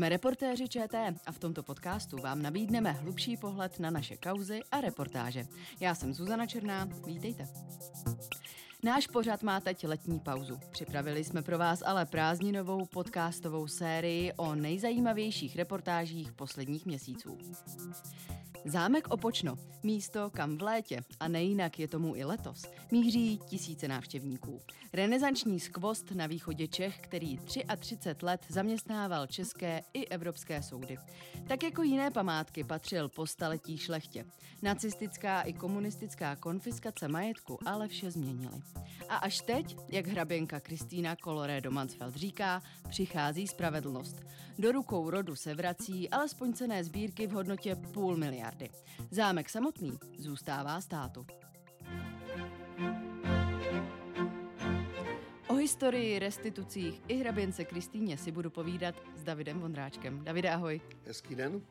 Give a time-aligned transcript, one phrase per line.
[0.00, 4.80] Jsme reportéři ČT a v tomto podcastu vám nabídneme hlubší pohled na naše kauzy a
[4.80, 5.46] reportáže.
[5.80, 7.48] Já jsem Zuzana Černá, vítejte.
[8.82, 10.60] Náš pořad má teď letní pauzu.
[10.70, 17.38] Připravili jsme pro vás ale prázdninovou podcastovou sérii o nejzajímavějších reportážích posledních měsíců.
[18.64, 24.60] Zámek Opočno, místo kam v létě, a nejinak je tomu i letos, míří tisíce návštěvníků.
[24.92, 27.38] Renesanční skvost na východě Čech, který
[27.78, 30.98] 33 let zaměstnával české i evropské soudy.
[31.48, 34.24] Tak jako jiné památky patřil po staletí šlechtě.
[34.62, 38.62] Nacistická i komunistická konfiskace majetku ale vše změnily.
[39.08, 44.16] A až teď, jak hraběnka Kristýna Coloré Mansfeld říká, přichází spravedlnost.
[44.58, 48.49] Do rukou rodu se vrací alespoň cené sbírky v hodnotě půl miliardy.
[49.10, 51.26] Zámek samotný zůstává státu.
[55.48, 60.24] O historii, restitucích i hraběnce Kristýně si budu povídat s Davidem Vondráčkem.
[60.24, 60.80] Davide, ahoj.
[61.06, 61.62] Hezký den.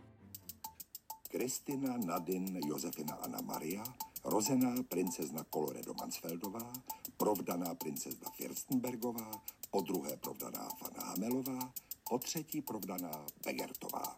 [1.29, 3.83] Kristina Nadin Josefina Anna Maria,
[4.23, 6.73] rozená princezna Koloredo Mansfeldová,
[7.17, 9.31] provdaná princezna Firstenbergová,
[9.71, 11.73] po druhé provdaná Fana Hamelová,
[12.09, 14.17] po třetí provdaná Begertová.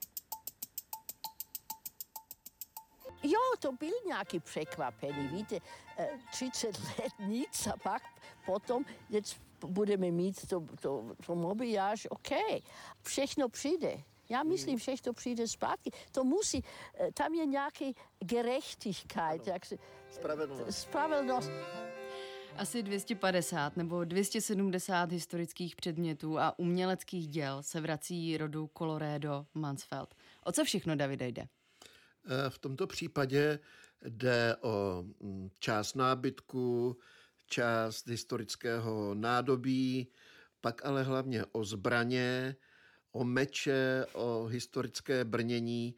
[3.23, 5.59] Jo, to byl nějaký překvapení, víte,
[6.31, 8.03] 30 let nic a pak
[8.45, 12.61] potom, jetzt budeme mít to, to, to mobiliáž, OK,
[13.01, 14.03] všechno přijde.
[14.29, 15.91] Já myslím, že to přijde zpátky.
[16.11, 16.63] To musí,
[17.13, 19.47] tam je nějaký gerechtigkeit.
[19.47, 19.77] Jak se,
[20.09, 20.77] Spravedlnost.
[20.77, 21.51] Spravedlnost.
[22.57, 30.15] Asi 250 nebo 270 historických předmětů a uměleckých děl se vrací rodu Colorado Mansfeld.
[30.43, 31.47] O co všechno, Davide, jde?
[32.49, 33.59] V tomto případě
[34.05, 35.05] jde o
[35.59, 36.97] část nábytku,
[37.47, 40.07] část historického nádobí,
[40.61, 42.55] pak ale hlavně o zbraně,
[43.11, 45.95] o meče, o historické brnění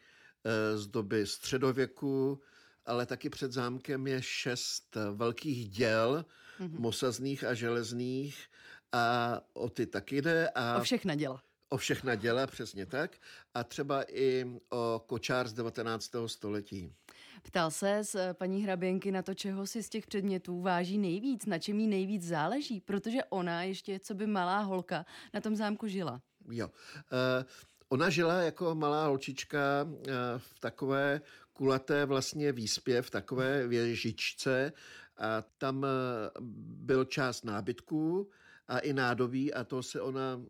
[0.75, 2.41] z doby středověku,
[2.85, 6.25] ale taky před zámkem je šest velkých děl,
[6.59, 6.79] mm-hmm.
[6.79, 8.47] mosazných a železných
[8.91, 10.49] a o ty taky jde.
[10.49, 11.43] A o všechna děla.
[11.73, 13.17] O všechna děla, přesně tak.
[13.53, 16.11] A třeba i o kočár z 19.
[16.25, 16.93] století.
[17.43, 21.59] Ptal se z paní Hraběnky na to, čeho si z těch předmětů váží nejvíc, na
[21.59, 26.21] čem jí nejvíc záleží, protože ona ještě, co by malá holka, na tom zámku žila.
[26.51, 26.67] Jo.
[26.67, 27.43] Uh,
[27.89, 29.59] Ona žila jako malá holčička
[30.37, 31.21] v takové
[31.53, 34.73] kulaté vlastně výspě, v takové věžičce
[35.17, 35.85] a tam
[36.85, 38.29] byl část nábytků
[38.67, 40.41] a i nádobí a to se ona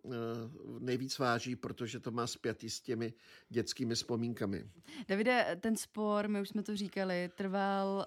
[0.80, 3.14] nejvíc váží, protože to má spjatý s těmi
[3.50, 4.70] dětskými vzpomínkami.
[5.08, 8.06] Davide, ten spor, my už jsme to říkali, trval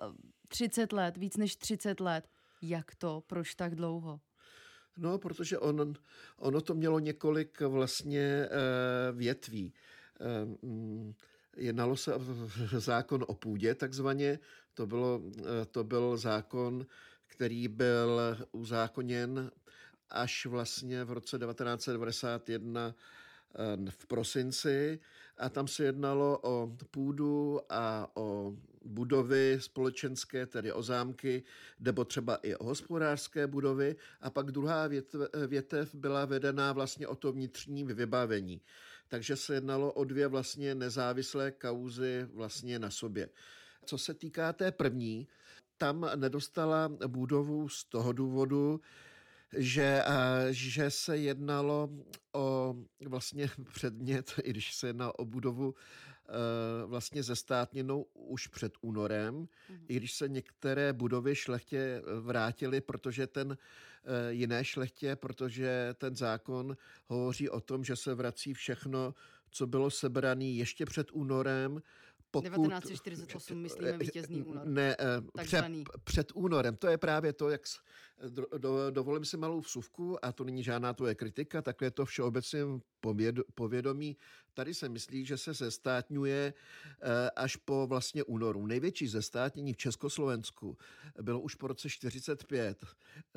[0.48, 2.28] 30 let, víc než 30 let.
[2.62, 3.22] Jak to?
[3.26, 4.20] Proč tak dlouho?
[4.96, 5.94] No, protože on,
[6.38, 8.48] ono to mělo několik vlastně
[9.12, 9.72] větví.
[11.56, 12.20] Jednalo se o
[12.78, 14.38] zákon o půdě, takzvaně.
[14.74, 15.22] To, bylo,
[15.70, 16.86] to byl zákon,
[17.26, 18.20] který byl
[18.52, 19.50] uzákoněn
[20.10, 22.94] až vlastně v roce 1991
[23.90, 25.00] v prosinci
[25.38, 31.42] a tam se jednalo o půdu a o budovy společenské, tedy o zámky,
[31.80, 37.16] nebo třeba i o hospodářské budovy a pak druhá větev, větev byla vedená vlastně o
[37.16, 38.60] to vnitřní vybavení.
[39.08, 43.28] Takže se jednalo o dvě vlastně nezávislé kauzy vlastně na sobě.
[43.84, 45.28] Co se týká té první,
[45.78, 48.80] tam nedostala budovu z toho důvodu,
[49.56, 50.02] že,
[50.50, 51.90] že se jednalo
[52.32, 52.76] o
[53.06, 55.74] vlastně předmět, i když se jedná o budovu
[56.86, 59.84] vlastně zestátněnou už před únorem, mm-hmm.
[59.88, 63.56] i když se některé budovy šlechtě vrátily, protože ten
[64.28, 66.76] jiné šlechtě, protože ten zákon
[67.06, 69.14] hovoří o tom, že se vrací všechno,
[69.50, 71.82] co bylo sebrané ještě před únorem,
[72.30, 74.66] pokud, 1948, myslíme vítězný únor.
[74.66, 74.96] Ne,
[75.42, 75.64] před,
[76.04, 76.76] před únorem.
[76.76, 77.62] To je právě to, jak
[78.28, 82.04] do, do, dovolím si malou vsuvku a to není žádná tvoje kritika, takhle je to
[82.04, 82.58] všeobecně
[83.54, 84.16] povědomí.
[84.56, 86.54] Tady se myslí, že se zestátňuje
[87.36, 88.66] až po vlastně únoru.
[88.66, 90.78] Největší zestátnění v Československu
[91.22, 92.84] bylo už po roce 45.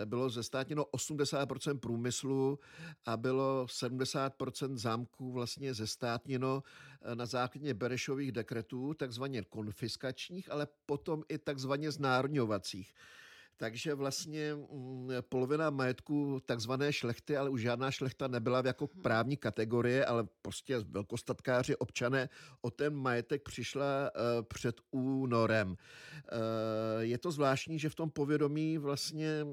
[0.06, 2.60] Bylo zestátněno 80% průmyslu
[3.06, 6.63] a bylo 70% zámků vlastně zestátněno
[7.13, 12.94] na základě Berešových dekretů, takzvaně konfiskačních, ale potom i takzvaně znárodňovacích.
[13.59, 14.57] Takže vlastně
[15.29, 21.75] polovina majetku takzvané šlechty, ale už žádná šlechta nebyla jako právní kategorie, ale prostě velkostatkáři,
[21.75, 22.29] občané
[22.61, 24.11] o ten majetek přišla
[24.47, 25.77] před únorem.
[27.00, 29.45] Je to zvláštní, že v tom povědomí vlastně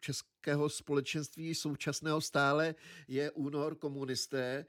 [0.00, 2.74] českého společenství současného stále
[3.08, 4.66] je únor komunisté,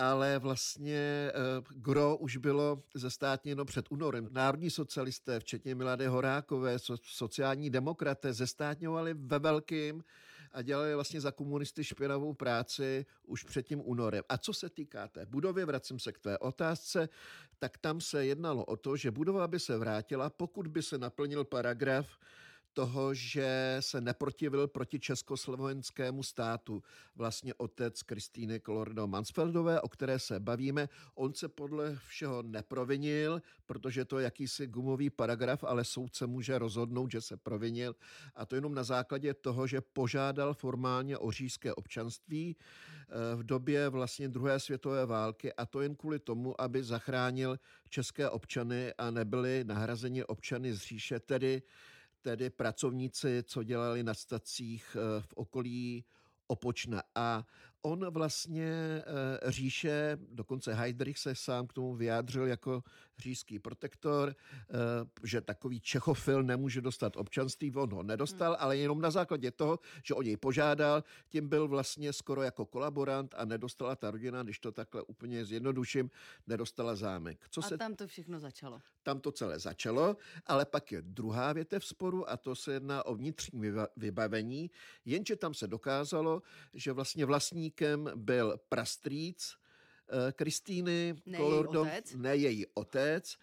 [0.00, 1.32] ale vlastně
[1.68, 4.28] gro už bylo zestátněno před únorem.
[4.30, 10.04] Národní socialisté, včetně Milady Horákové, sociální demokraté, zestátňovali ve velkým
[10.52, 14.24] a dělali vlastně za komunisty špinavou práci už před tím únorem.
[14.28, 17.08] A co se týká té budovy, vracím se k tvé otázce,
[17.58, 21.44] tak tam se jednalo o to, že budova by se vrátila, pokud by se naplnil
[21.44, 22.08] paragraf
[22.72, 26.82] toho, že se neprotivil proti československému státu.
[27.16, 34.04] Vlastně otec Kristýny Kolordo Mansfeldové, o které se bavíme, on se podle všeho neprovinil, protože
[34.04, 37.96] to je jakýsi gumový paragraf, ale soudce může rozhodnout, že se provinil
[38.34, 43.88] a to jenom na základě toho, že požádal formálně o říšské občanství eh, v době
[43.88, 47.58] vlastně druhé světové války a to jen kvůli tomu, aby zachránil
[47.88, 51.62] české občany a nebyli nahrazeni občany z říše, tedy
[52.22, 56.04] tedy pracovníci, co dělali na stacích eh, v okolí
[56.46, 57.02] Opočna.
[57.14, 57.46] A
[57.82, 62.82] on vlastně eh, říše, dokonce Heidrich se sám k tomu vyjádřil jako
[63.18, 64.74] říšský protektor, eh,
[65.24, 70.14] že takový čechofil nemůže dostat občanství, on ho nedostal, ale jenom na základě toho, že
[70.14, 74.72] o něj požádal, tím byl vlastně skoro jako kolaborant a nedostala ta rodina, když to
[74.72, 76.10] takhle úplně zjednoduším,
[76.46, 77.46] nedostala zámek.
[77.50, 77.78] Co a se...
[77.78, 78.80] tam to všechno začalo.
[79.02, 80.16] Tam to celé začalo,
[80.46, 83.62] ale pak je druhá větev sporu a to se jedná o vnitřní
[83.96, 84.70] vybavení,
[85.04, 86.42] jenže tam se dokázalo,
[86.74, 87.26] že vlastně
[87.70, 89.54] vlastníkem byl prastrýc,
[90.12, 92.14] Eh, Kristýny ne Kolordo, její otec.
[92.16, 93.36] ne její otec,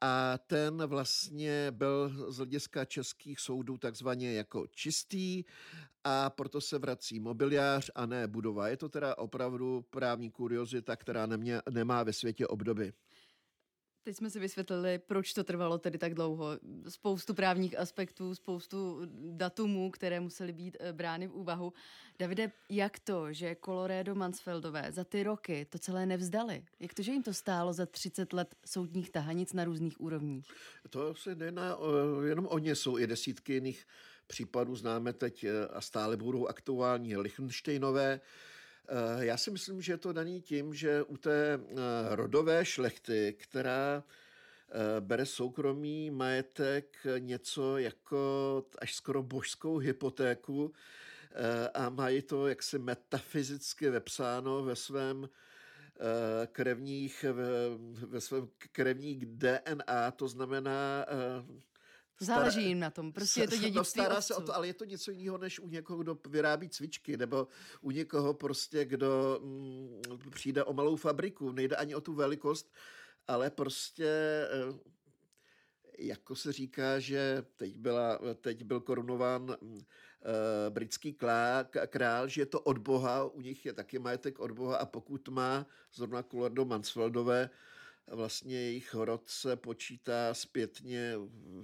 [0.00, 5.44] a ten vlastně byl z hlediska českých soudů takzvaně jako čistý
[6.04, 8.68] a proto se vrací mobiliář a ne budova.
[8.68, 12.92] Je to teda opravdu právní kuriozita, která nemě, nemá ve světě obdoby.
[14.04, 16.46] Teď jsme si vysvětlili, proč to trvalo tedy tak dlouho.
[16.88, 19.00] Spoustu právních aspektů, spoustu
[19.36, 21.72] datumů, které musely být eh, brány v úvahu.
[22.18, 26.64] Davide, jak to, že Colorado Mansfeldové za ty roky to celé nevzdali?
[26.80, 30.46] Jak to, že jim to stálo za 30 let soudních tahanic na různých úrovních?
[30.90, 31.76] To se nejedná
[32.28, 33.86] jenom o ně, jsou i desítky jiných
[34.26, 38.20] případů, známe teď eh, a stále budou aktuální Lichtensteinové,
[39.18, 41.74] já si myslím, že je to daný tím, že u té eh,
[42.16, 50.72] rodové šlechty, která eh, bere soukromý majetek něco jako až skoro božskou hypotéku
[51.74, 55.28] a mají to jaksi metafyzicky vepsáno ve svém
[56.52, 57.44] krevních, ve,
[58.06, 61.06] ve svém krevních DNA, to znamená
[62.20, 64.74] Záleží jim na tom, prostě je to dědictví no, stará se o to, ale je
[64.74, 67.48] to něco jiného, než u někoho, kdo vyrábí cvičky, nebo
[67.80, 71.52] u někoho prostě, kdo mm, přijde o malou fabriku.
[71.52, 72.72] Nejde ani o tu velikost,
[73.28, 74.06] ale prostě
[74.50, 74.92] eh,
[75.98, 79.78] jako se říká, že teď, byla, teď byl korunován uh,
[80.68, 84.76] britský klá, král, že je to od Boha, u nich je taky majetek od Boha
[84.76, 87.50] a pokud má zrovna Kulordo Mansfeldové
[88.06, 91.14] vlastně jejich rod se počítá zpětně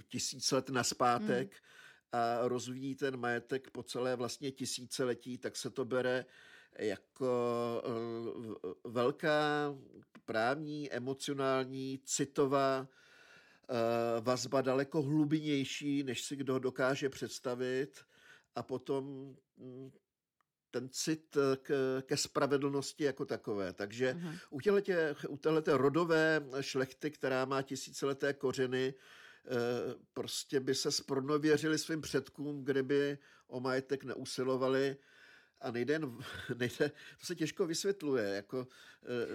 [0.07, 2.21] tisíc let naspátek hmm.
[2.21, 6.25] a rozvíjí ten majetek po celé vlastně tisíciletí, tak se to bere
[6.79, 9.75] jako eh, velká
[10.25, 17.99] právní, emocionální, citová eh, vazba daleko hlubnější, než si kdo dokáže představit
[18.55, 19.91] a potom hm,
[20.71, 23.73] ten cit eh, k, ke spravedlnosti jako takové.
[23.73, 24.39] Takže uh-huh.
[24.49, 29.49] u, těletě, u téhleté rodové šlechty, která má tisícileté kořeny, eh,
[30.13, 34.97] prostě by se spronověřili svým předkům, kdyby o majetek neusilovali
[35.61, 36.17] a nejde, jen,
[36.57, 38.67] nejde, to se těžko vysvětluje, jako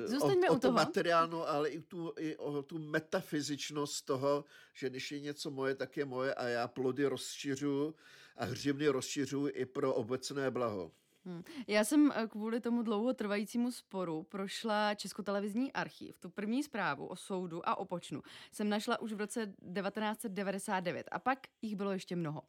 [0.09, 5.13] eh, o, o to materiálno, ale i, tu, i o tu metafyzičnost toho, že když
[5.13, 7.95] je něco moje, tak je moje a já plody rozšiřu
[8.37, 10.93] a hřivny rozšiřu i pro obecné blaho.
[11.27, 11.43] Hmm.
[11.67, 16.19] Já jsem eh, kvůli tomu dlouho trvajícímu sporu prošla Českotelevizní archiv.
[16.19, 21.19] Tu první zprávu o soudu a o počnu jsem našla už v roce 1999 a
[21.19, 22.43] pak jich bylo ještě mnoho.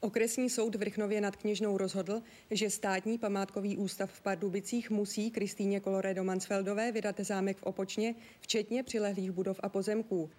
[0.00, 5.80] Okresní soud v Rychnově nad Kněžnou rozhodl, že státní památkový ústav v Pardubicích musí Kristýně
[5.80, 10.30] Koloredo Mansfeldové vydat zámek v Opočně, včetně přilehlých budov a pozemků.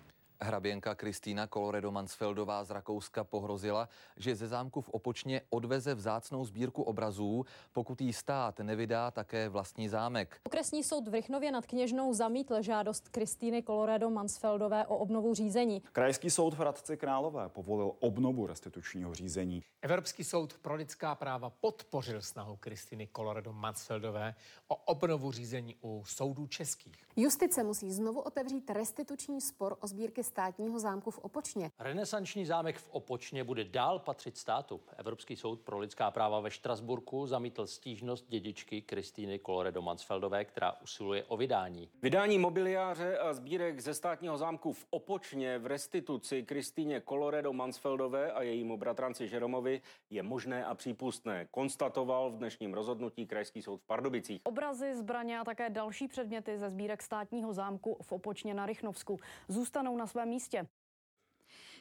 [0.41, 6.83] Hraběnka Kristýna Koloredo Mansfeldová z Rakouska pohrozila, že ze zámku v Opočně odveze vzácnou sbírku
[6.83, 10.39] obrazů, pokud jí stát nevydá také vlastní zámek.
[10.43, 15.81] Okresní soud v Rychnově nad Kněžnou zamítl žádost Kristýny Koloredo Mansfeldové o obnovu řízení.
[15.91, 19.63] Krajský soud v Hradci Králové povolil obnovu restitučního řízení.
[19.81, 24.35] Evropský soud pro lidská práva podpořil snahu Kristýny Koloredo Mansfeldové
[24.67, 27.05] o obnovu řízení u soudů českých.
[27.15, 31.71] Justice musí znovu otevřít restituční spor o sbírky státního zámku v Opočně.
[31.79, 34.81] Renesanční zámek v Opočně bude dál patřit státu.
[34.97, 41.23] Evropský soud pro lidská práva ve Štrasburku zamítl stížnost dědičky Kristýny Koloredo Mansfeldové, která usiluje
[41.23, 41.89] o vydání.
[42.01, 48.41] Vydání mobiliáře a sbírek ze státního zámku v Opočně v restituci Kristýně Koloredo Mansfeldové a
[48.41, 54.41] jejímu bratranci Žeromovi je možné a přípustné, konstatoval v dnešním rozhodnutí Krajský soud v Pardubicích.
[54.43, 59.97] Obrazy, zbraně a také další předměty ze sbírek státního zámku v Opočně na Rychnovsku zůstanou
[59.97, 60.67] na svém místě.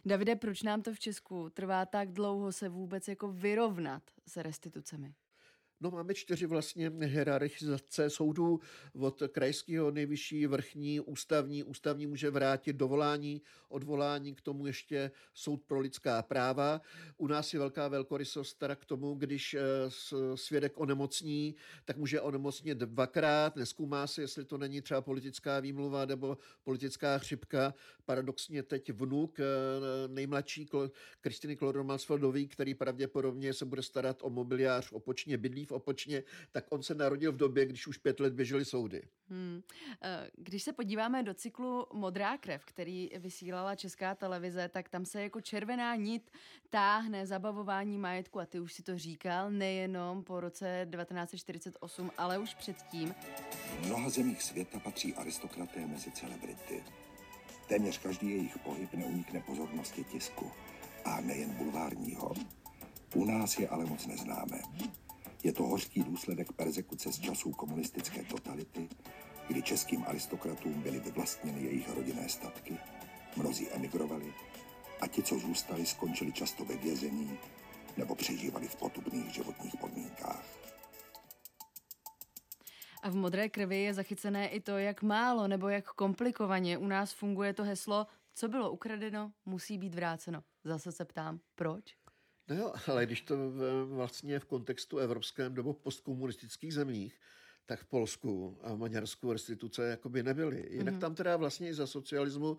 [0.05, 5.15] Davide, proč nám to v Česku trvá tak dlouho se vůbec jako vyrovnat s restitucemi?
[5.81, 8.61] No máme čtyři vlastně hierarchizace soudů
[8.99, 11.65] od krajského nejvyšší, vrchní, ústavní.
[11.65, 16.81] Ústavní může vrátit dovolání, odvolání, k tomu ještě soud pro lidská práva.
[17.17, 19.61] U nás je velká velkorysost teda k tomu, když eh,
[20.35, 21.55] svědek onemocní,
[21.85, 27.75] tak může onemocnit dvakrát, neskúmá se, jestli to není třeba politická výmluva nebo politická chřipka.
[28.05, 29.45] Paradoxně teď vnuk eh,
[30.09, 30.69] nejmladší
[31.21, 36.83] Kristiny Kloromansfeldový, který pravděpodobně se bude starat o mobiliář opočně bydlí v Opočně, tak on
[36.83, 39.03] se narodil v době, když už pět let běžely soudy.
[39.29, 39.63] Hmm.
[40.03, 45.23] Eh, když se podíváme do cyklu Modrá krev, který vysílala Česká televize, tak tam se
[45.23, 46.31] jako červená nit
[46.71, 52.55] táhne zabavování majetku a ty už si to říkal, nejenom po roce 1948, ale už
[52.55, 53.15] předtím.
[53.81, 56.85] V mnoha zemích světa patří aristokraté mezi celebrity.
[57.69, 60.51] Téměř každý jejich pohyb neunikne pozornosti tisku.
[61.05, 62.35] A nejen bulvárního.
[63.15, 64.63] U nás je ale moc neznáme.
[65.45, 68.89] Je to hořký důsledek persekuce z časů komunistické totality,
[69.49, 72.79] kdy českým aristokratům byly vyvlastněny jejich rodinné statky,
[73.37, 74.35] mnozí emigrovali
[75.01, 77.39] a ti, co zůstali, skončili často ve vězení
[77.97, 80.45] nebo přežívali v potupných životních podmínkách.
[83.03, 87.13] A v modré krvi je zachycené i to, jak málo nebo jak komplikovaně u nás
[87.13, 90.43] funguje to heslo, co bylo ukradeno, musí být vráceno.
[90.65, 92.04] Zase se ptám, proč?
[92.49, 93.37] No jo, ale když to
[93.87, 97.21] vlastně v kontextu evropském nebo postkomunistických zemích,
[97.67, 100.67] tak v Polsku a Maďarsku restituce jakoby nebyly.
[100.71, 101.01] Jinak mm.
[101.01, 102.59] tam teda vlastně i za socialismu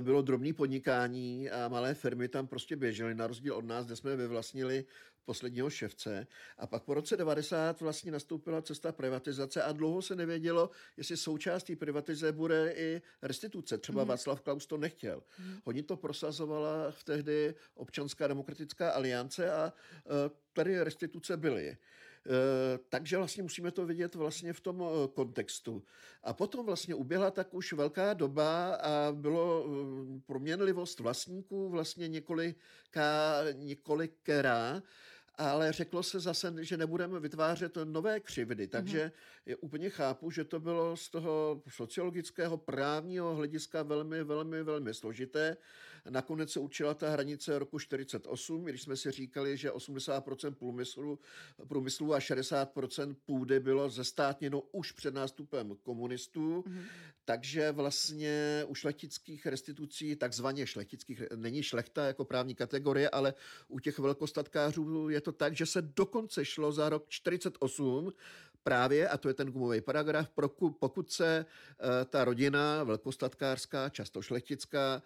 [0.00, 4.16] bylo drobné podnikání a malé firmy tam prostě běžely, na rozdíl od nás, kde jsme
[4.16, 4.84] vyvlastnili
[5.26, 6.26] posledního ševce.
[6.58, 11.76] A pak po roce 90 vlastně nastoupila cesta privatizace a dlouho se nevědělo, jestli součástí
[11.76, 13.78] privatizace bude i restituce.
[13.78, 14.08] Třeba mm.
[14.08, 15.22] Václav Klaus to nechtěl.
[15.38, 15.56] Mm.
[15.64, 21.76] Oni to prosazovala v tehdy občanská demokratická aliance a e, tady restituce byly.
[22.26, 25.82] Eh, takže vlastně musíme to vidět vlastně v tom eh, kontextu.
[26.22, 33.42] A potom vlastně uběhla tak už velká doba a bylo eh, proměnlivost vlastníků vlastně několika,
[33.52, 34.82] několikerá
[35.38, 39.42] ale řeklo se zase, že nebudeme vytvářet nové křivdy, takže mm-hmm.
[39.46, 45.56] je úplně chápu, že to bylo z toho sociologického právního hlediska velmi, velmi, velmi složité.
[46.10, 51.18] Nakonec se učila ta hranice roku 48, když jsme si říkali, že 80% průmyslu,
[51.68, 56.82] průmyslu a 60% půdy bylo zestátněno už před nástupem komunistů, mm-hmm.
[57.24, 63.34] takže vlastně u šlechtických restitucí, takzvaně šlechtických, není šlechta jako právní kategorie, ale
[63.68, 68.12] u těch velkostatkářů je to tak, že se dokonce šlo za rok 48
[68.66, 70.28] právě, a to je ten gumový paragraf,
[70.78, 75.02] pokud se eh, ta rodina velkostatkářská, často šlechtická,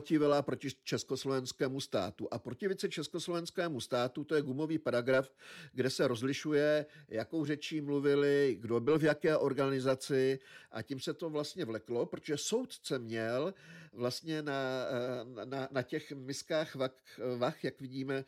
[0.00, 2.28] neprotivila proti československému státu.
[2.30, 5.30] A protivit se československému státu, to je gumový paragraf,
[5.72, 10.38] kde se rozlišuje, jakou řečí mluvili, kdo byl v jaké organizaci
[10.70, 13.54] a tím se to vlastně vleklo, protože soudce měl
[13.92, 14.60] vlastně na,
[15.44, 16.96] na, na těch miskách vach,
[17.36, 18.24] vach, jak vidíme,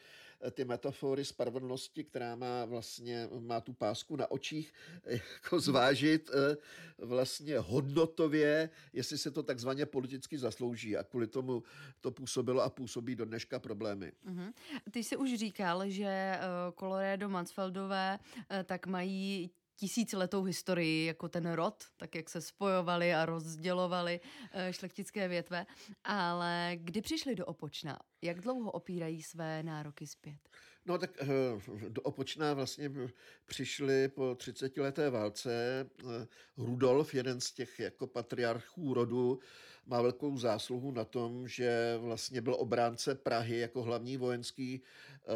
[0.50, 4.72] ty metafory spravedlnosti, která má vlastně má tu pásku na očích,
[5.06, 6.56] jako zvážit eh,
[6.98, 11.62] vlastně hodnotově, jestli se to takzvaně politicky zaslouží a kvůli tomu
[12.00, 14.12] to působilo a působí do dneška problémy.
[14.26, 14.52] Mm-hmm.
[14.90, 19.50] Ty jsi už říkal, že uh, Colorado Mansfeldové uh, tak mají
[19.82, 24.20] tisíciletou historii, jako ten rod, tak jak se spojovali a rozdělovali
[24.70, 25.66] šlechtické větve.
[26.04, 27.98] Ale kdy přišli do Opočna?
[28.22, 30.48] Jak dlouho opírají své nároky zpět?
[30.86, 31.26] No tak eh,
[31.88, 32.90] do Opočná vlastně
[33.46, 35.50] přišli po 30 leté válce.
[36.00, 39.38] Eh, Rudolf, jeden z těch jako patriarchů rodu,
[39.86, 45.26] má velkou zásluhu na tom, že vlastně byl obránce Prahy jako hlavní vojenský eh,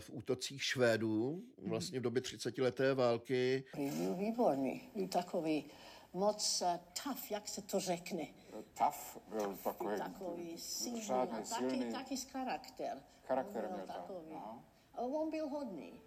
[0.00, 3.64] v útocích Švédů, vlastně v době 30 leté války.
[3.76, 5.70] Byl výborný, byl takový
[6.12, 6.62] moc
[7.04, 8.26] tough, jak se to řekne.
[8.78, 13.02] Tough byl takový, takový silný a taky, taky z charakter.
[13.26, 14.36] Charakter byl takový.
[14.94, 16.00] A on byl hodný.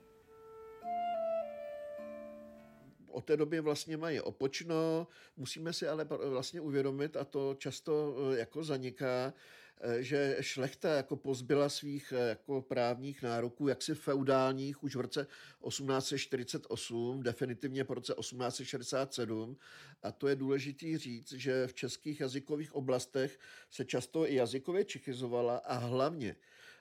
[3.15, 5.07] od té doby vlastně mají opočno.
[5.37, 9.33] Musíme si ale vlastně uvědomit, a to často eh, jako zaniká,
[9.81, 15.27] eh, že šlechta jako pozbyla svých eh, jako právních nároků, jaksi feudálních, už v roce
[15.67, 19.57] 1848, definitivně po roce 1867.
[20.03, 23.39] A to je důležitý říct, že v českých jazykových oblastech
[23.69, 26.35] se často i jazykově čechizovala a hlavně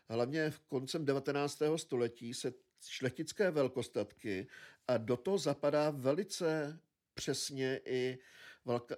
[0.08, 1.62] hlavně v koncem 19.
[1.76, 2.52] století se
[2.88, 4.46] šlechtické velkostatky
[4.88, 6.78] a do toho zapadá velice
[7.14, 8.18] přesně i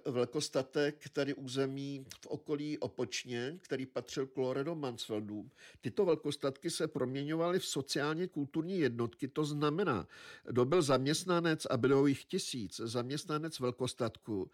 [0.05, 5.51] velkostatek tady území v okolí Opočně, který patřil k Loredo Mansfeldům.
[5.81, 10.07] Tyto velkostatky se proměňovaly v sociálně kulturní jednotky, to znamená,
[10.43, 14.51] kdo byl zaměstnanec a bylo jich tisíc, zaměstnanec velkostatku,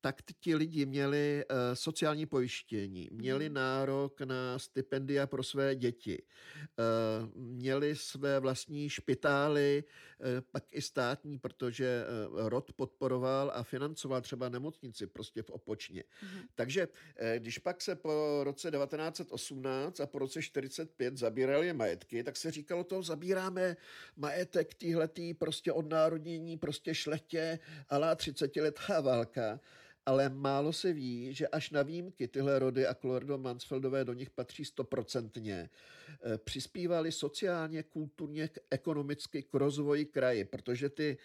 [0.00, 3.54] tak ti lidi měli uh, sociální pojištění, měli mhm.
[3.54, 11.38] nárok na stipendia pro své děti, uh, měli své vlastní špitály, uh, pak i státní,
[11.38, 16.04] protože uh, rod podporoval a financoval třeba nemocnici prostě v Opočně.
[16.22, 16.40] Mm.
[16.54, 16.94] Takže uh,
[17.38, 22.84] když pak se po roce 1918 a po roce 45 zabírali majetky, tak se říkalo
[22.84, 23.76] to, zabíráme
[24.16, 29.60] majetek týhletý prostě odnárodnění, prostě šlechtě, alá 30 letá válka
[30.08, 34.30] ale málo se ví, že až na výjimky tyhle rody a Colorado Mansfeldové do nich
[34.30, 35.70] patří stoprocentně,
[36.22, 41.18] eh, přispívali sociálně, kulturně, ekonomicky k rozvoji kraji, protože ty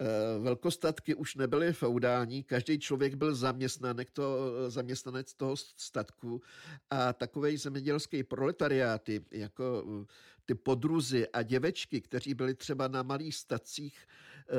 [0.00, 0.04] eh,
[0.38, 4.24] velkostatky už nebyly feudální, každý člověk byl zaměstnanec, to,
[4.70, 6.42] zaměstnanec toho statku
[6.90, 10.06] a takový zemědělský proletariáty, jako eh,
[10.44, 14.06] ty podruzy a děvečky, kteří byli třeba na malých stacích,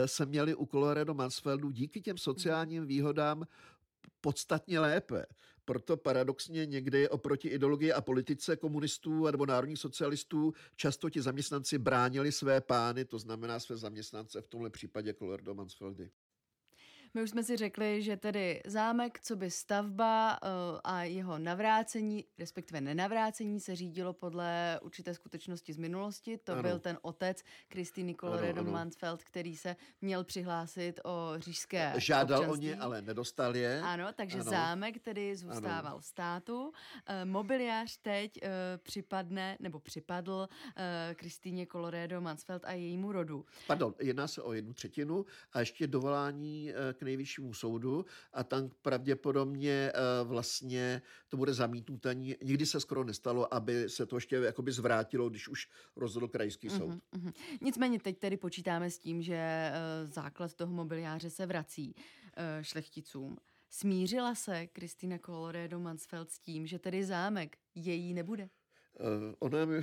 [0.05, 3.47] se měli u Colorado Mansfeldu díky těm sociálním výhodám
[4.21, 5.25] podstatně lépe.
[5.65, 12.31] Proto paradoxně někdy oproti ideologii a politice komunistů nebo národních socialistů často ti zaměstnanci bránili
[12.31, 16.09] své pány, to znamená své zaměstnance, v tomhle případě Colorado Mansfeldy.
[17.15, 22.25] My už jsme si řekli, že tedy zámek, co by stavba uh, a jeho navrácení,
[22.39, 26.38] respektive nenavrácení, se řídilo podle určité skutečnosti z minulosti.
[26.38, 26.62] To ano.
[26.62, 32.69] byl ten otec Kristýny Colorado Mansfeld, který se měl přihlásit o říšské Žádal občanství.
[32.69, 33.82] o ně, ale nedostal je.
[33.82, 34.52] Ano, takže ano.
[34.52, 36.02] zámek tedy zůstával ano.
[36.02, 36.62] státu.
[36.63, 36.73] Uh,
[37.23, 38.39] mobiliář teď
[38.78, 40.47] připadne, nebo připadl
[41.15, 43.45] Kristýně Colorado Mansfeld a jejímu rodu.
[43.67, 49.91] Pardon, jedná se o jednu třetinu a ještě dovolání k nejvyššímu soudu a tam pravděpodobně
[49.93, 52.15] eh, vlastně to bude zamítnuté.
[52.15, 56.89] Nikdy se skoro nestalo, aby se to ještě jakoby zvrátilo, když už rozhodl krajský soud.
[56.89, 57.33] Uh-huh, uh-huh.
[57.61, 59.71] Nicméně teď tedy počítáme s tím, že eh,
[60.05, 61.95] základ toho mobiliáře se vrací
[62.37, 63.37] eh, šlechticům.
[63.69, 68.49] Smířila se Kristýna Colorado Mansfeld s tím, že tedy zámek její nebude?
[69.39, 69.81] Ona mi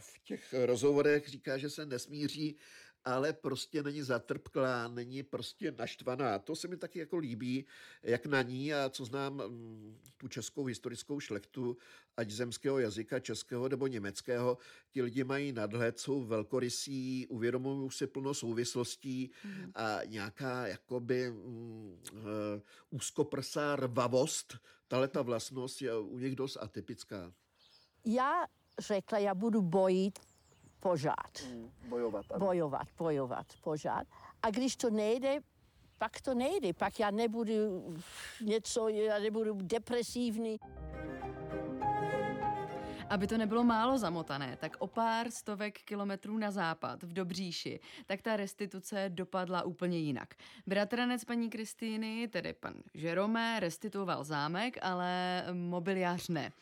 [0.00, 2.56] v těch rozhovorech říká, že se nesmíří
[3.04, 6.38] ale prostě není zatrpklá, není prostě naštvaná.
[6.38, 7.66] To se mi taky jako líbí,
[8.02, 11.76] jak na ní a co znám mm, tu českou historickou šlechtu,
[12.16, 14.58] ať zemského jazyka, českého nebo německého,
[14.90, 19.72] ti lidi mají nadhled, jsou velkorysí, uvědomují si plno souvislostí mm.
[19.74, 22.20] a nějaká jakoby mm, uh,
[22.90, 24.58] úzkoprsá rvavost,
[24.88, 27.32] tahle ta vlastnost je u nich dost atypická.
[28.04, 28.46] Já
[28.78, 30.18] řekla, já budu bojit
[30.80, 31.40] požád.
[31.44, 32.26] Hmm, bojovat.
[32.30, 32.46] Ano.
[32.46, 34.06] Bojovat, bojovat, požád.
[34.42, 35.40] A když to nejde,
[35.98, 36.72] pak to nejde.
[36.72, 37.52] Pak já nebudu
[38.40, 40.56] něco, já nebudu depresivní.
[43.10, 48.22] Aby to nebylo málo zamotané, tak o pár stovek kilometrů na západ, v Dobříši, tak
[48.22, 50.34] ta restituce dopadla úplně jinak.
[50.66, 56.46] Bratranec paní Kristýny, tedy pan Žerome, restituoval zámek, ale mobiliář ne.
[56.46, 56.52] E,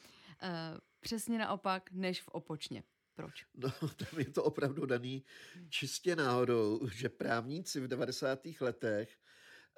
[1.00, 2.82] přesně naopak než v Opočně.
[3.18, 3.46] Proč?
[3.54, 5.24] No, tam je to opravdu daný
[5.68, 8.40] čistě náhodou, že právníci v 90.
[8.60, 9.18] letech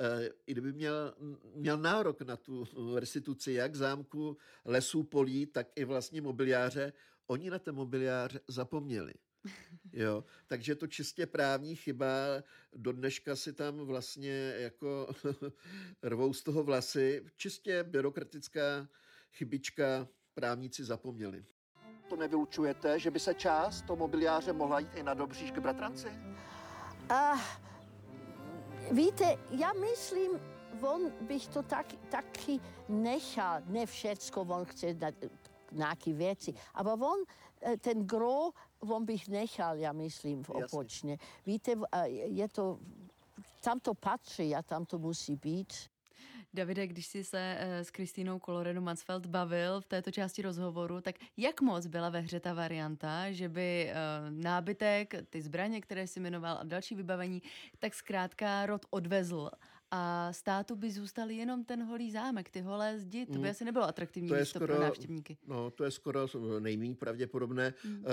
[0.00, 1.14] eh, i kdyby měl,
[1.55, 6.92] měl nárok na tu restituci jak zámku, lesů, polí, tak i vlastně mobiliáře,
[7.26, 9.14] oni na ten mobiliář zapomněli.
[9.92, 12.09] Jo, takže to čistě právní chyba,
[12.76, 15.14] do dneška si tam vlastně jako
[16.03, 18.88] rvou z toho vlasy, čistě byrokratická
[19.33, 21.44] chybička, právníci zapomněli
[22.20, 26.09] nevylučujete, že by se část toho mobiliáře mohla jít i na Dobříž k bratranci?
[27.11, 27.40] Uh,
[28.90, 30.30] víte, já myslím,
[30.83, 35.11] on bych to tak, taky nechal, ne všecko, on chce na,
[35.72, 37.18] nějaké věci, ale on,
[37.62, 41.18] eh, ten gro, on bych nechal, já myslím, v opočně.
[41.46, 41.72] Víte,
[42.24, 42.78] je to,
[43.61, 45.72] tam to patří a tam to musí být.
[46.54, 51.14] Davide, když jsi se eh, s Kristýnou Colorado Mansfeld bavil v této části rozhovoru, tak
[51.36, 53.94] jak moc byla ve hře ta varianta, že by eh,
[54.30, 57.42] nábytek, ty zbraně, které jsi jmenoval a další vybavení,
[57.78, 59.50] tak zkrátka rod odvezl
[59.90, 63.44] a státu by zůstal jenom ten holý zámek, ty holé zdi, to by Mm.
[63.50, 65.37] asi nebylo atraktivní To je místo skoro- pro návštěvníky.
[65.46, 66.26] No, to je skoro
[66.59, 67.74] nejméně pravděpodobné.
[67.85, 67.90] Mm.
[67.92, 68.05] Mm.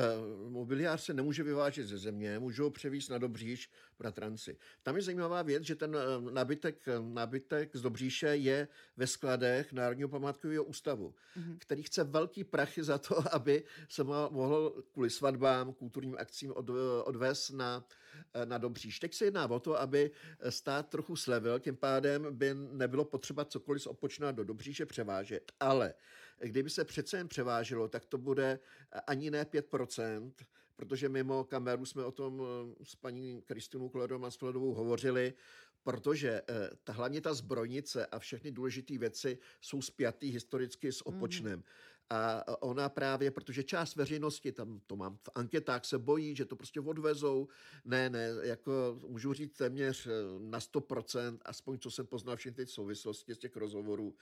[0.45, 4.57] Uh, mobiliář se nemůže vyvážet ze země, můžou ho převíst na Dobříž bratranci.
[4.83, 10.09] Tam je zajímavá věc, že ten eh, nábytek, nábytek z Dobříše je ve skladech Národního
[10.09, 11.55] památkového ústavu, Mhm.
[11.59, 16.69] který chce velký prachy za to, aby se mo- mohl kvůli svatbám, kulturním akcím od,
[17.03, 17.83] odvést na,
[18.33, 18.99] eh, na Dobříž.
[18.99, 20.11] Teď se jedná o to, aby
[20.49, 25.51] stát trochu slevil, tím pádem by nebylo potřeba cokoliv z Opočna do Dobříše převážet.
[25.59, 25.93] Ale
[26.39, 28.59] kdyby se přece jen převáželo, tak to bude
[29.07, 30.31] ani ne 5%,
[30.75, 35.33] protože mimo kameru jsme o tom eh, s paní Kristinou Koledou Masfledovou hovořili,
[35.83, 41.63] protože eh, ta, hlavně ta zbrojnice a všechny důležité věci jsou spjatý historicky s Opočnem.
[42.09, 46.55] A ona právě, protože část veřejnosti, tam to mám v anketách, se bojí, že to
[46.55, 47.47] prostě odvezou.
[47.85, 52.71] Ne, ne, jako můžu říct téměř eh, na 100%, aspoň co jsem poznal všechny ty
[52.71, 54.15] souvislosti z těch rozhovorů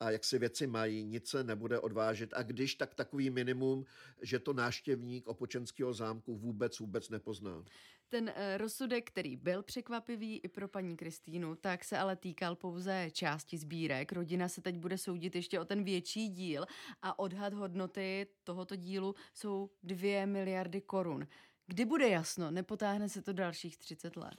[0.00, 2.34] a jak si věci mají, nic se nebude odvážet.
[2.34, 3.84] A když, tak takový minimum,
[4.22, 7.64] že to náštěvník Opočenského zámku vůbec, vůbec nepozná.
[8.10, 13.08] Ten eh, rozsudek, který byl překvapivý i pro paní Kristýnu, tak se ale týkal pouze
[13.12, 14.12] části sbírek.
[14.12, 16.66] Rodina se teď bude soudit ještě o ten větší díl
[17.02, 21.26] a odhad hodnoty tohoto dílu jsou 2 miliardy korun.
[21.66, 24.34] Kdy bude jasno, nepotáhne se to dalších 30 let.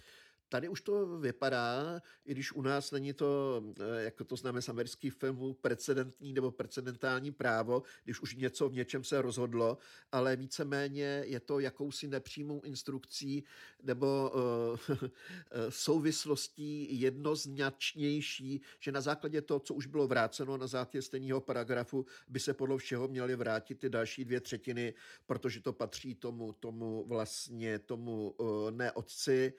[0.52, 3.64] Tady už to vypadá, i když u nás není to,
[3.98, 9.04] jako to známe z amerických filmů, precedentní nebo precedentální právo, když už něco v něčem
[9.04, 9.78] se rozhodlo,
[10.12, 13.44] ale víceméně je to jakousi nepřímou instrukcí
[13.84, 14.98] nebo uh,
[15.70, 22.40] souvislostí jednoznačnější, že na základě toho, co už bylo vráceno na základě stejného paragrafu, by
[22.40, 24.94] se podle všeho měly vrátit ty další dvě třetiny,
[25.26, 29.54] protože to patří tomu, tomu vlastně, tomu uh, ne otci,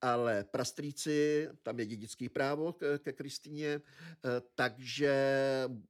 [0.00, 3.80] ale prastrýci, tam je dědický právo ke, ke Kristýně, eh,
[4.54, 5.14] takže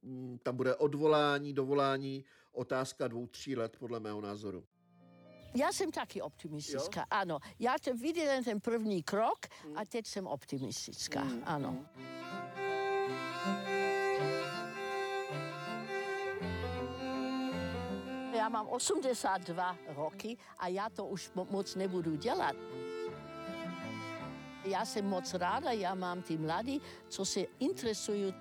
[0.03, 4.63] mm, tam bude odvolání, dovolání, otázka dvou, tří let, podle mého názoru.
[5.55, 7.39] Já jsem taky optimistická, ano.
[7.59, 9.39] Já jsem viděla ten první krok
[9.75, 11.85] a teď jsem optimistická, ano.
[18.37, 22.55] Já mám 82 roky a já to už mo- moc nebudu dělat.
[24.69, 28.33] Já jsem moc ráda, já mám ty mladí, co se interesují.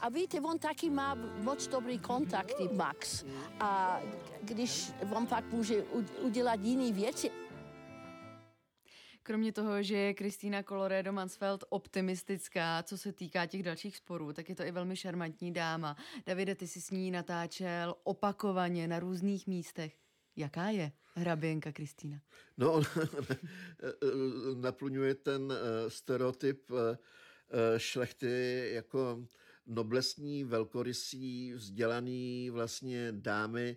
[0.00, 3.24] A víte, on taky má moc dobrý kontakty, Max.
[3.60, 4.00] A
[4.42, 5.82] když on pak může
[6.22, 7.30] udělat jiné věci,
[9.26, 14.48] Kromě toho, že je Kristýna Colorado Mansfeld optimistická, co se týká těch dalších sporů, tak
[14.48, 15.96] je to i velmi šarmantní dáma.
[16.26, 20.05] Davide, ty jsi s ní natáčel opakovaně na různých místech.
[20.36, 22.20] Jaká je hraběnka Kristýna?
[22.56, 22.82] No,
[24.54, 26.98] naplňuje ten eh, stereotyp eh,
[27.50, 29.26] eh, šlechty jako
[29.66, 33.76] noblesní, velkorysí, vzdělaný vlastně dámy,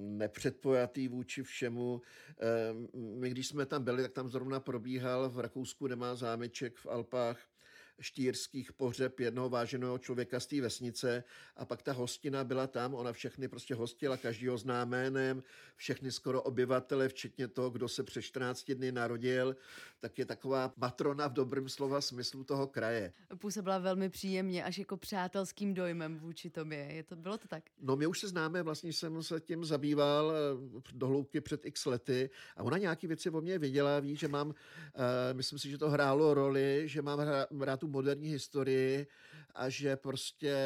[0.00, 2.02] nepředpojatý vůči všemu.
[2.94, 6.86] My, když jsme tam byli, tak tam zrovna probíhal v Rakousku, kde má zámeček v
[6.86, 7.38] Alpách,
[8.00, 11.24] štýrských pohřeb jednoho váženého člověka z té vesnice
[11.56, 15.42] a pak ta hostina byla tam, ona všechny prostě hostila, každýho zná jménem,
[15.76, 19.56] všechny skoro obyvatele, včetně toho, kdo se před 14 dny narodil,
[20.00, 23.12] tak je taková matrona v dobrém slova smyslu toho kraje.
[23.38, 26.78] Působila velmi příjemně, až jako přátelským dojmem vůči tobě.
[26.78, 27.64] Je to, bylo to tak?
[27.80, 31.86] No my už se známe, vlastně jsem se tím zabýval eh, do hloubky před x
[31.86, 34.54] lety a ona nějaký věci o mě věděla, ví, že mám, uh,
[35.32, 39.06] myslím si, že to hrálo roli, že mám hra, rád tu moderní historii
[39.54, 40.56] a že prostě,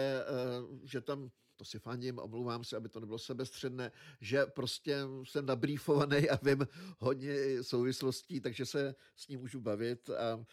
[0.71, 5.47] uh, že tam to si fandím, omlouvám se, aby to nebylo sebestředné, že prostě jsem
[5.47, 6.67] nabrýfovaný a vím
[6.99, 10.45] hodně souvislostí, takže se s ním můžu bavit a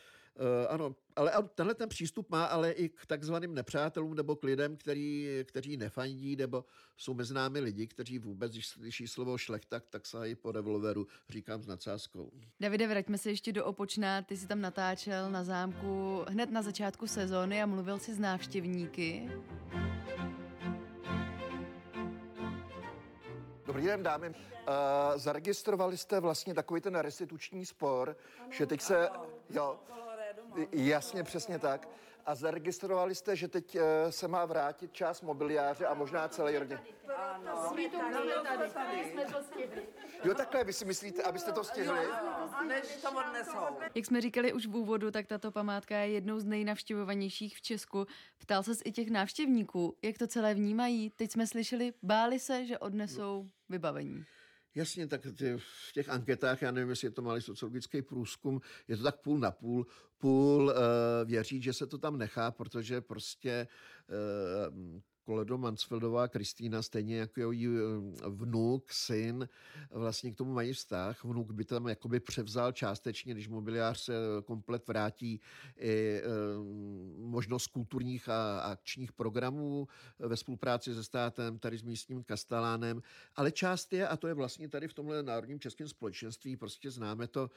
[0.69, 5.27] ano, ale tenhle ten přístup má ale i k takzvaným nepřátelům nebo k lidem, který,
[5.43, 6.65] kteří nefandí, nebo
[6.97, 11.63] jsou mezi námi lidi, kteří vůbec, když slyší slovo šlechta, tak sahají po revolveru, říkám
[11.63, 12.31] s nadsázkou.
[12.59, 14.21] Davide, vraťme se ještě do Opočna.
[14.21, 19.31] Ty jsi tam natáčel na zámku hned na začátku sezóny a mluvil si s návštěvníky.
[23.65, 24.29] Dobrý den, dámy.
[24.29, 24.35] Uh,
[25.15, 29.09] zaregistrovali jste vlastně takový ten restituční spor, ano, že teď se...
[29.09, 29.79] Ano, jo,
[30.71, 31.89] jasně, přesně tak.
[32.25, 36.79] A zaregistrovali jste, že teď uh, se má vrátit část mobiliáře a možná celý rodin.
[37.17, 39.87] Ano, jsme tady, jsme tady.
[40.23, 41.99] Jo, takhle, vy si myslíte, abyste to stihli?
[42.67, 43.77] Než to odnesou.
[43.95, 48.05] Jak jsme říkali už v úvodu, tak tato památka je jednou z nejnavštěvovanějších v Česku.
[48.37, 51.09] Ptal se i těch návštěvníků, jak to celé vnímají.
[51.09, 54.25] Teď jsme slyšeli, báli se, že odnesou vybavení.
[54.75, 58.97] Jasně, tak ty, v těch anketách, já nevím, jestli je to malý sociologický průzkum, je
[58.97, 59.87] to tak půl na půl.
[60.19, 60.73] Půl uh,
[61.25, 63.67] věří, že se to tam nechá, protože prostě
[64.69, 64.99] uh,
[65.29, 67.71] Koledo Mansfeldová Kristýna, stejně jako její eh,
[68.29, 69.49] vnuk, syn,
[69.91, 71.23] vlastně k tomu mají vztah.
[71.23, 74.13] Vnuk by tam jakoby převzal částečně, když mobiliář se
[74.45, 75.41] komplet vrátí
[75.77, 76.23] i eh,
[77.17, 79.87] možnost kulturních a akčních programů
[80.19, 83.01] ve spolupráci se státem, tady s místním kastalánem,
[83.35, 87.27] ale část je, a to je vlastně tady v tomhle národním českém společenství, prostě známe
[87.27, 87.51] to,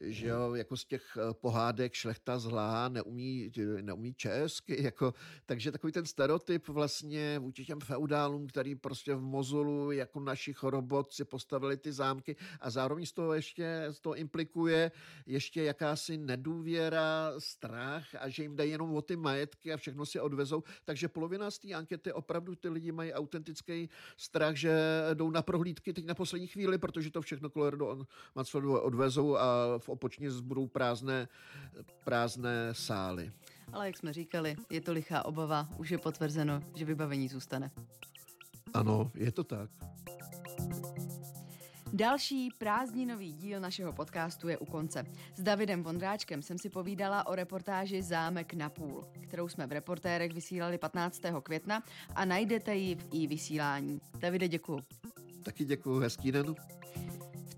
[0.00, 5.14] že jo, jako z těch eh, pohádek šlechta zlá neumí, neumí česky, jako,
[5.46, 10.54] takže takový ten stereotyp vlastně vlastně vůči těm feudálům, který prostě v Mozulu jako naši
[10.62, 14.92] robot si postavili ty zámky a zároveň z toho ještě z toho implikuje
[15.26, 20.20] ještě jakási nedůvěra, strach a že jim dají jenom o ty majetky a všechno si
[20.20, 20.62] odvezou.
[20.84, 24.72] Takže polovina z té ankety opravdu ty lidi mají autentický strach, že
[25.14, 29.88] jdou na prohlídky teď na poslední chvíli, protože to všechno do Mansfeldu odvezou a v
[29.88, 31.28] opočně budou prázdné,
[32.04, 33.32] prázdné sály.
[33.72, 37.70] Ale jak jsme říkali, je to lichá obava, už je potvrzeno, že vybavení zůstane.
[38.74, 39.70] Ano, je to tak.
[41.94, 45.04] Další prázdninový díl našeho podcastu je u konce.
[45.34, 50.32] S Davidem Vondráčkem jsem si povídala o reportáži Zámek na půl, kterou jsme v reportérech
[50.32, 51.20] vysílali 15.
[51.42, 51.82] května
[52.14, 54.00] a najdete ji v i vysílání.
[54.18, 54.80] Davide, děkuju.
[55.42, 56.54] Taky děkuju, hezký den.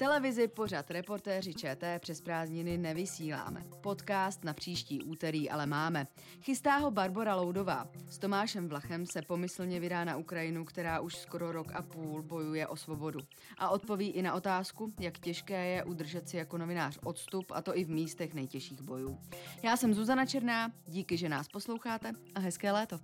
[0.05, 3.63] Televizi pořad reportéři ČT přes prázdniny nevysíláme.
[3.81, 6.07] Podcast na příští úterý ale máme.
[6.43, 7.89] Chystá ho Barbara Loudová.
[8.09, 12.67] S Tomášem Vlachem se pomyslně vydá na Ukrajinu, která už skoro rok a půl bojuje
[12.67, 13.19] o svobodu.
[13.59, 17.79] A odpoví i na otázku, jak těžké je udržet si jako novinář odstup, a to
[17.79, 19.19] i v místech nejtěžších bojů.
[19.63, 22.99] Já jsem Zuzana Černá, díky, že nás posloucháte a hezké léto.